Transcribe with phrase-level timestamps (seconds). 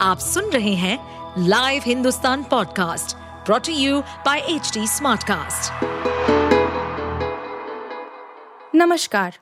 [0.00, 0.98] आप सुन रहे हैं
[1.38, 3.16] live Hindustan podcast
[3.46, 5.84] brought to you by H smartcast.
[8.74, 9.34] नमस्कार,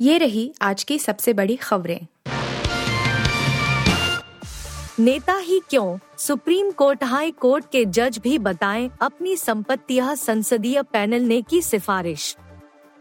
[0.00, 2.06] ये रही आज की सबसे बड़ी खबरें।
[5.00, 5.98] नेता ही क्यों?
[6.18, 12.36] सुप्रीम कोर्ट, हाई कोर्ट के जज भी बताएँ अपनी संपत्तियाँ संसदीय पैनल ने की सिफारिश।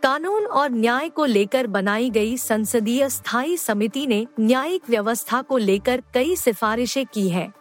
[0.04, 6.04] कानून और न्याय को लेकर बनाई गई संसदीय स्थायी समिति ने न्यायिक व्यवस्था को लेकर
[6.14, 7.54] कई सिफारिशें की हैं।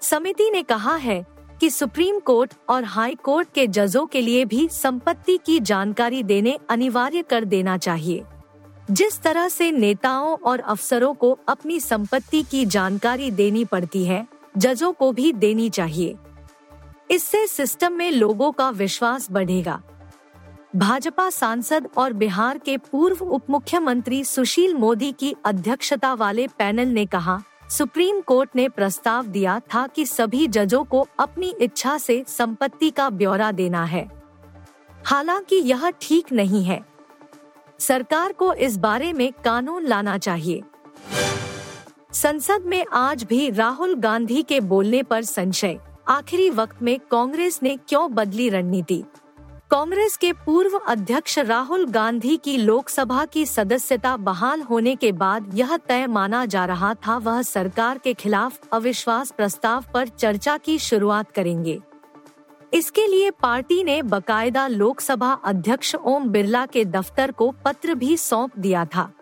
[0.00, 1.26] समिति ने कहा है
[1.60, 6.58] कि सुप्रीम कोर्ट और हाई कोर्ट के जजों के लिए भी संपत्ति की जानकारी देने
[6.68, 8.24] अनिवार्य कर देना चाहिए।
[8.90, 14.28] जिस तरह से नेताओं और अफसरों को अपनी संपत्ति की जानकारी देनी पड़ती है,
[14.58, 16.14] जजों को भी देनी चाहिए।
[17.10, 19.82] इससे सिस्टम में लोगों का विश्वास बढ़ेगा।
[20.76, 27.06] भाजपा सांसद और बिहार के पूर्व उप मुख्यमंत्री सुशील मोदी की अध्यक्षता वाले पैनल ने
[27.06, 32.90] कहा, सुप्रीम कोर्ट ने प्रस्ताव दिया था कि सभी जजों को अपनी इच्छा से संपत्ति
[32.90, 34.10] का ब्यौरा देना है।
[35.06, 36.80] हालाँकि यह ठीक नहीं है।
[37.78, 40.62] सरकार को इस बारे में कानून लाना चाहिए।
[42.12, 47.76] संसद में आज भी राहुल गांधी के बोलने पर संशय। आखिरी वक्त में कांग्रेस ने
[47.88, 49.04] क्यों बदली रणनीति?
[49.74, 55.76] कांग्रेस के पूर्व अध्यक्ष राहुल गांधी की लोकसभा की सदस्यता बहाल होने के बाद यह
[55.76, 61.30] तय माना जा रहा था वह सरकार के खिलाफ अविश्वास प्रस्ताव पर चर्चा की शुरुआत
[61.30, 61.80] करेंगे।
[62.72, 68.58] इसके लिए पार्टी ने बकायदा लोकसभा अध्यक्ष ओम बिरला के दफ्तर को पत्र भी सौंप
[68.58, 69.12] दिया था।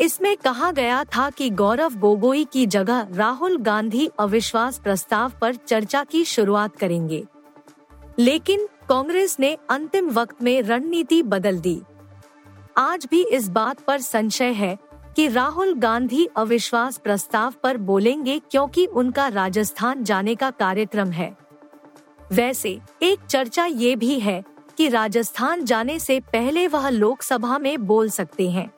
[0.00, 6.04] इसमें कहा गया था कि गौरव गोगोई की जगह राहुल गांधी अविश्वास प्रस्ताव पर चर्चा
[6.04, 7.26] की शुरुआत करेंगे।
[8.18, 11.82] लेकिन कांग्रेस ने अंतिम वक्त में रणनीति बदल दी।
[12.76, 14.78] आज भी इस बात पर संशय है
[15.16, 21.36] कि राहुल गांधी अविश्वास प्रस्ताव पर बोलेंगे क्योंकि उनका राजस्थान जाने का कार्यक्रम है।
[22.32, 24.44] वैसे, एक चर्चा ये भी है
[24.76, 28.72] कि राजस्थान जाने से पहले वह लोकसभा में बोल सकते हैं।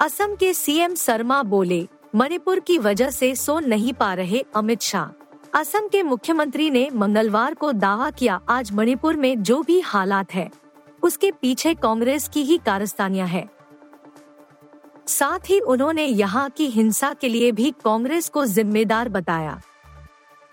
[0.00, 5.23] असम के सीएम शर्मा बोले, मणिपुर की वजह से सो नहीं पा रहे अमित शाह।
[5.54, 10.50] असम के मुख्यमंत्री ने मंगलवार को दावा किया, आज मणिपुर में जो भी हालात है,
[11.02, 13.48] उसके पीछे कांग्रेस की ही कारस्तानियाँ है।
[15.06, 19.60] साथ ही उन्होंने यहाँ की हिंसा के लिए भी कांग्रेस को जिम्मेदार बताया।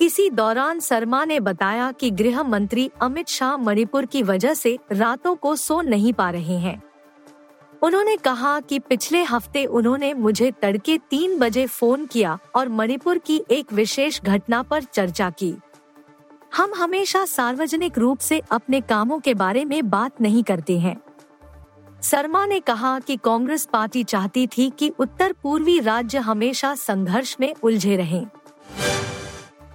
[0.02, 5.36] इसी दौरान शर्मा ने बताया कि गृह मंत्री अमित शाह मणिपुर की वजह से रातों
[5.36, 6.82] को सो नहीं पा रहे हैं।
[7.82, 13.42] उन्होंने कहा कि पिछले हफ़्ते उन्होंने मुझे तड़के तीन बजे फ़ोन किया और मणिपुर की
[13.52, 15.54] एक विशेष घटना पर चर्चा की।
[16.56, 20.96] हम हमेशा सार्वजनिक रूप से अपने कामों के बारे में बात नहीं करते हैं।
[22.04, 27.54] शर्मा ने कहा कि कांग्रेस पार्टी चाहती थी कि उत्तर पूर्वी राज्य हमेशा संघर्ष में
[27.64, 28.26] उलझे रहें।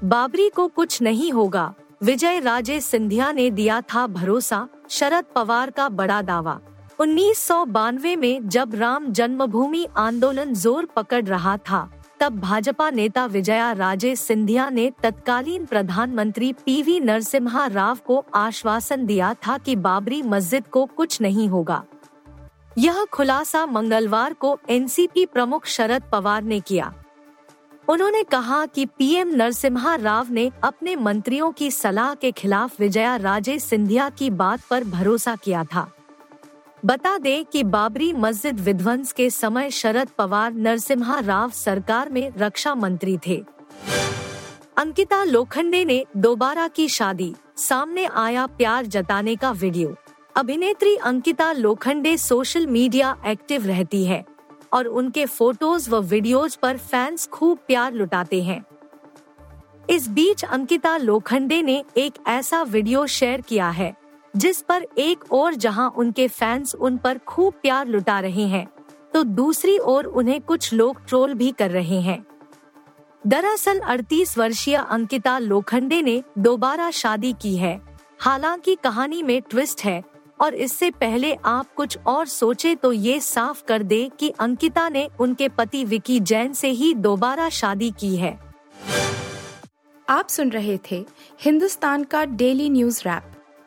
[0.04, 5.88] बाबरी को कुछ नहीं होगा, विजय राजे सिंधिया ने दिया था भरोसा, शरद पवार का
[5.88, 6.58] बड़ा दावा।
[6.98, 11.88] उन्नीस सौ बानवे में जब राम जन्मभूमि आंदोलन ज़ोर पकड़ रहा था,
[12.20, 19.32] तब भाजपा नेता विजया राजे सिंधिया ने तत्कालीन प्रधानमंत्री पीवी नरसिम्हा राव को आश्वासन दिया
[19.46, 21.82] था कि बाबरी मस्जिद को कुछ नहीं होगा।
[22.78, 26.92] यह खुलासा मंगलवार को एनसीपी प्रमुख शरद पवार ने किया।
[27.88, 33.58] उन्होंने कहा कि पीएम नरसिम्हा राव ने अपने मंत्रियों की सलाह के खिलाफ विजया राजे
[33.58, 35.88] सिंधिया की बात पर भरोसा किया था।
[36.86, 42.74] बता दें कि बाबरी मस्जिद विध्वंस के समय शरद पवार नरसिम्हा राव सरकार में रक्षा
[42.74, 43.36] मंत्री थे।
[44.76, 49.94] अंकिता लोखंडे ने दोबारा की शादी। सामने आया प्यार जताने का वीडियो।
[50.36, 54.24] अभिनेत्री Ankita Lokhande social media active रहती है
[54.72, 58.64] और उनके फ़ोटोज़ व वीडियोज़ पर फैंस खूब प्यार लुटाते हैं।
[59.90, 63.94] इस बीच अंकिता लोखंडे ने एक ऐसा वीडियो शेयर किया है
[64.36, 68.66] जिस पर एक और जहाँ उनके फैंस उन पर खूब प्यार लुटा रहे हैं
[69.14, 72.24] तो दूसरी ओर उन्हें कुछ लोग ट्रोल भी कर रहे हैं।
[73.24, 77.80] दरअसल 38 वर्षीय अंकिता लोखंडे ने दोबारा शादी की है।
[78.20, 80.02] हालाँकि कहानी में ट्विस्ट है,
[80.40, 85.08] और इससे पहले आप कुछ और सोचे तो ये साफ़ कर दे कि अंकिता ने
[85.20, 88.38] उनके पति विकी जैन से ही दोबारा शादी की है।
[90.08, 91.04] आप सुन रहे थे
[91.40, 93.32] हिंदुस्तान का डेली न्यूज़ रैप।